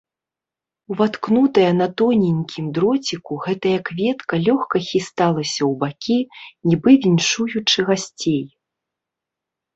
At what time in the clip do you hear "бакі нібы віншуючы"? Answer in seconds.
5.85-7.79